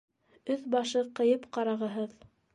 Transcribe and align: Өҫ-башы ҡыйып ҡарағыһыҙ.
Өҫ-башы 0.55 1.03
ҡыйып 1.21 1.47
ҡарағыһыҙ. 1.59 2.19